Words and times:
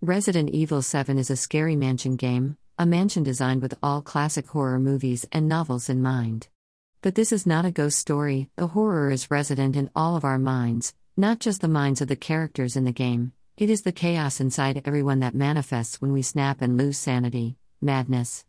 Resident 0.00 0.50
Evil 0.50 0.80
7 0.80 1.18
is 1.18 1.28
a 1.28 1.34
scary 1.34 1.74
mansion 1.74 2.14
game, 2.14 2.56
a 2.78 2.86
mansion 2.86 3.24
designed 3.24 3.60
with 3.60 3.76
all 3.82 4.00
classic 4.00 4.46
horror 4.46 4.78
movies 4.78 5.26
and 5.32 5.48
novels 5.48 5.88
in 5.88 6.00
mind. 6.00 6.46
But 7.02 7.16
this 7.16 7.32
is 7.32 7.48
not 7.48 7.64
a 7.64 7.72
ghost 7.72 7.98
story, 7.98 8.48
the 8.54 8.68
horror 8.68 9.10
is 9.10 9.28
resident 9.28 9.74
in 9.74 9.90
all 9.96 10.14
of 10.14 10.24
our 10.24 10.38
minds, 10.38 10.94
not 11.16 11.40
just 11.40 11.62
the 11.62 11.66
minds 11.66 12.00
of 12.00 12.06
the 12.06 12.14
characters 12.14 12.76
in 12.76 12.84
the 12.84 12.92
game. 12.92 13.32
It 13.56 13.70
is 13.70 13.82
the 13.82 13.90
chaos 13.90 14.38
inside 14.38 14.80
everyone 14.84 15.18
that 15.18 15.34
manifests 15.34 16.00
when 16.00 16.12
we 16.12 16.22
snap 16.22 16.62
and 16.62 16.78
lose 16.78 16.96
sanity, 16.96 17.56
madness. 17.80 18.44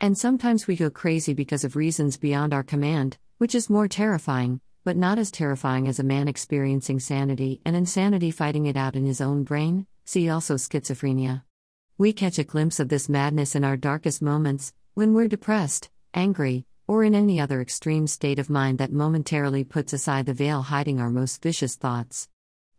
And 0.00 0.16
sometimes 0.16 0.66
we 0.66 0.76
go 0.76 0.88
crazy 0.88 1.34
because 1.34 1.62
of 1.62 1.76
reasons 1.76 2.16
beyond 2.16 2.54
our 2.54 2.62
command, 2.62 3.18
which 3.36 3.54
is 3.54 3.68
more 3.68 3.86
terrifying, 3.86 4.62
but 4.82 4.96
not 4.96 5.18
as 5.18 5.30
terrifying 5.30 5.88
as 5.88 5.98
a 5.98 6.04
man 6.04 6.26
experiencing 6.26 7.00
sanity 7.00 7.60
and 7.66 7.76
insanity 7.76 8.30
fighting 8.30 8.64
it 8.64 8.78
out 8.78 8.96
in 8.96 9.04
his 9.04 9.20
own 9.20 9.44
brain, 9.44 9.86
see 10.06 10.30
also 10.30 10.54
schizophrenia. 10.54 11.42
We 11.98 12.12
catch 12.12 12.38
a 12.38 12.44
glimpse 12.44 12.78
of 12.78 12.88
this 12.88 13.08
madness 13.08 13.54
in 13.54 13.64
our 13.64 13.76
darkest 13.76 14.22
moments, 14.22 14.72
when 14.94 15.12
we're 15.12 15.28
depressed, 15.28 15.90
angry, 16.14 16.64
or 16.86 17.02
in 17.02 17.14
any 17.14 17.40
other 17.40 17.60
extreme 17.60 18.06
state 18.06 18.38
of 18.38 18.48
mind 18.48 18.78
that 18.78 18.92
momentarily 18.92 19.64
puts 19.64 19.92
aside 19.92 20.26
the 20.26 20.32
veil 20.32 20.62
hiding 20.62 21.00
our 21.00 21.10
most 21.10 21.42
vicious 21.42 21.74
thoughts. 21.74 22.28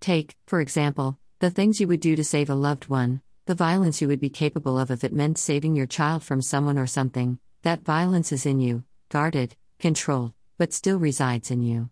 Take, 0.00 0.36
for 0.46 0.60
example, 0.60 1.18
the 1.40 1.50
things 1.50 1.80
you 1.80 1.88
would 1.88 2.00
do 2.00 2.14
to 2.14 2.22
save 2.22 2.48
a 2.48 2.54
loved 2.54 2.88
one, 2.88 3.20
the 3.46 3.54
violence 3.56 4.00
you 4.00 4.06
would 4.06 4.20
be 4.20 4.30
capable 4.30 4.78
of 4.78 4.92
if 4.92 5.02
it 5.02 5.12
meant 5.12 5.36
saving 5.36 5.74
your 5.74 5.86
child 5.86 6.22
from 6.22 6.40
someone 6.40 6.78
or 6.78 6.86
something. 6.86 7.38
That 7.62 7.84
violence 7.84 8.30
is 8.30 8.46
in 8.46 8.60
you, 8.60 8.84
guarded, 9.08 9.56
controlled, 9.80 10.32
but 10.58 10.72
still 10.72 10.98
resides 10.98 11.50
in 11.50 11.62
you. 11.62 11.90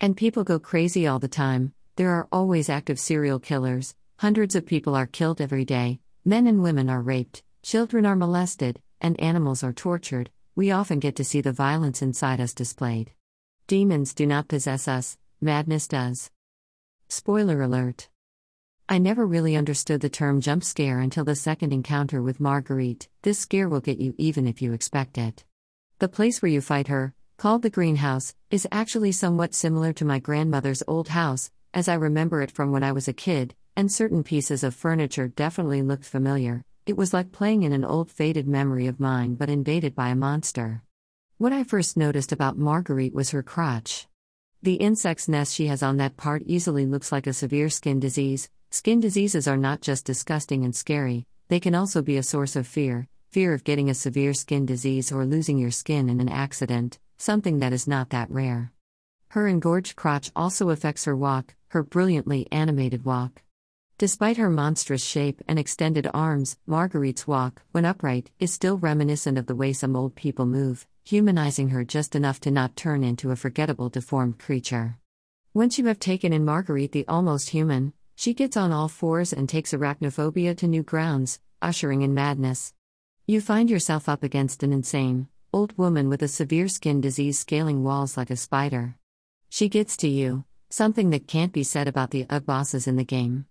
And 0.00 0.16
people 0.16 0.42
go 0.42 0.58
crazy 0.58 1.06
all 1.06 1.20
the 1.20 1.28
time. 1.28 1.72
There 1.94 2.10
are 2.10 2.26
always 2.32 2.68
active 2.68 2.98
serial 2.98 3.38
killers, 3.38 3.94
Hundreds 4.22 4.54
of 4.54 4.64
people 4.64 4.94
are 4.94 5.08
killed 5.08 5.40
every 5.40 5.64
day, 5.64 5.98
men 6.24 6.46
and 6.46 6.62
women 6.62 6.88
are 6.88 7.02
raped, 7.02 7.42
children 7.64 8.06
are 8.06 8.14
molested, 8.14 8.80
and 9.00 9.18
animals 9.18 9.64
are 9.64 9.72
tortured. 9.72 10.30
We 10.54 10.70
often 10.70 11.00
get 11.00 11.16
to 11.16 11.24
see 11.24 11.40
the 11.40 11.50
violence 11.50 12.02
inside 12.02 12.40
us 12.40 12.54
displayed. 12.54 13.10
Demons 13.66 14.14
do 14.14 14.24
not 14.24 14.46
possess 14.46 14.86
us, 14.86 15.18
madness 15.40 15.88
does. 15.88 16.30
Spoiler 17.08 17.62
alert. 17.62 18.10
I 18.88 18.98
never 18.98 19.26
really 19.26 19.56
understood 19.56 20.00
the 20.00 20.08
term 20.08 20.40
jump 20.40 20.62
scare 20.62 21.00
until 21.00 21.24
the 21.24 21.34
second 21.34 21.72
encounter 21.72 22.22
with 22.22 22.38
Marguerite. 22.38 23.08
This 23.22 23.40
scare 23.40 23.68
will 23.68 23.80
get 23.80 23.98
you 23.98 24.14
even 24.18 24.46
if 24.46 24.62
you 24.62 24.72
expect 24.72 25.18
it. 25.18 25.44
The 25.98 26.06
place 26.06 26.40
where 26.40 26.52
you 26.52 26.60
fight 26.60 26.86
her, 26.86 27.12
called 27.38 27.62
the 27.62 27.70
greenhouse, 27.70 28.36
is 28.52 28.68
actually 28.70 29.10
somewhat 29.10 29.52
similar 29.52 29.92
to 29.94 30.04
my 30.04 30.20
grandmother's 30.20 30.84
old 30.86 31.08
house, 31.08 31.50
as 31.74 31.88
I 31.88 31.94
remember 31.94 32.40
it 32.40 32.52
from 32.52 32.70
when 32.70 32.84
I 32.84 32.92
was 32.92 33.08
a 33.08 33.12
kid, 33.12 33.56
and 33.76 33.90
certain 33.90 34.22
pieces 34.22 34.62
of 34.62 34.74
furniture 34.74 35.28
definitely 35.28 35.82
looked 35.82 36.04
familiar. 36.04 36.62
It 36.86 36.96
was 36.96 37.12
like 37.12 37.32
playing 37.32 37.62
in 37.62 37.72
an 37.72 37.84
old 37.84 38.10
faded 38.10 38.46
memory 38.46 38.86
of 38.86 39.00
mine 39.00 39.34
but 39.34 39.48
invaded 39.48 39.94
by 39.94 40.08
a 40.08 40.14
monster. 40.14 40.82
What 41.38 41.52
I 41.52 41.64
first 41.64 41.96
noticed 41.96 42.32
about 42.32 42.58
Marguerite 42.58 43.14
was 43.14 43.30
her 43.30 43.42
crotch. 43.42 44.06
The 44.62 44.74
insect's 44.74 45.28
nest 45.28 45.54
she 45.54 45.66
has 45.66 45.82
on 45.82 45.96
that 45.96 46.16
part 46.16 46.42
easily 46.46 46.86
looks 46.86 47.12
like 47.12 47.26
a 47.26 47.32
severe 47.32 47.68
skin 47.68 48.00
disease. 48.00 48.48
Skin 48.70 49.00
diseases 49.00 49.48
are 49.48 49.56
not 49.56 49.80
just 49.80 50.04
disgusting 50.04 50.64
and 50.64 50.74
scary, 50.74 51.26
they 51.48 51.60
can 51.60 51.74
also 51.74 52.02
be 52.02 52.16
a 52.16 52.22
source 52.22 52.56
of 52.56 52.66
fear 52.66 53.08
fear 53.32 53.54
of 53.54 53.64
getting 53.64 53.88
a 53.88 53.94
severe 53.94 54.34
skin 54.34 54.66
disease 54.66 55.10
or 55.10 55.24
losing 55.24 55.56
your 55.56 55.70
skin 55.70 56.10
in 56.10 56.20
an 56.20 56.28
accident, 56.28 56.98
something 57.16 57.60
that 57.60 57.72
is 57.72 57.88
not 57.88 58.10
that 58.10 58.30
rare. 58.30 58.70
Her 59.28 59.48
engorged 59.48 59.96
crotch 59.96 60.30
also 60.36 60.68
affects 60.68 61.06
her 61.06 61.16
walk, 61.16 61.54
her 61.68 61.82
brilliantly 61.82 62.46
animated 62.52 63.06
walk. 63.06 63.40
Despite 64.02 64.36
her 64.36 64.50
monstrous 64.50 65.04
shape 65.04 65.40
and 65.46 65.60
extended 65.60 66.08
arms, 66.12 66.56
Marguerite's 66.66 67.28
walk, 67.28 67.62
when 67.70 67.84
upright, 67.84 68.32
is 68.40 68.52
still 68.52 68.76
reminiscent 68.76 69.38
of 69.38 69.46
the 69.46 69.54
way 69.54 69.72
some 69.72 69.94
old 69.94 70.16
people 70.16 70.44
move, 70.44 70.88
humanizing 71.04 71.68
her 71.68 71.84
just 71.84 72.16
enough 72.16 72.40
to 72.40 72.50
not 72.50 72.74
turn 72.74 73.04
into 73.04 73.30
a 73.30 73.36
forgettable 73.36 73.88
deformed 73.88 74.40
creature. 74.40 74.98
Once 75.54 75.78
you 75.78 75.86
have 75.86 76.00
taken 76.00 76.32
in 76.32 76.44
Marguerite 76.44 76.90
the 76.90 77.06
almost 77.06 77.50
human, 77.50 77.92
she 78.16 78.34
gets 78.34 78.56
on 78.56 78.72
all 78.72 78.88
fours 78.88 79.32
and 79.32 79.48
takes 79.48 79.72
arachnophobia 79.72 80.56
to 80.56 80.66
new 80.66 80.82
grounds, 80.82 81.38
ushering 81.62 82.02
in 82.02 82.12
madness. 82.12 82.74
You 83.28 83.40
find 83.40 83.70
yourself 83.70 84.08
up 84.08 84.24
against 84.24 84.64
an 84.64 84.72
insane, 84.72 85.28
old 85.52 85.78
woman 85.78 86.08
with 86.08 86.22
a 86.22 86.26
severe 86.26 86.66
skin 86.66 87.00
disease 87.00 87.38
scaling 87.38 87.84
walls 87.84 88.16
like 88.16 88.30
a 88.30 88.36
spider. 88.36 88.96
She 89.48 89.68
gets 89.68 89.96
to 89.98 90.08
you, 90.08 90.42
something 90.70 91.10
that 91.10 91.28
can't 91.28 91.52
be 91.52 91.62
said 91.62 91.86
about 91.86 92.10
the 92.10 92.26
UG 92.28 92.44
bosses 92.46 92.88
in 92.88 92.96
the 92.96 93.04
game. 93.04 93.46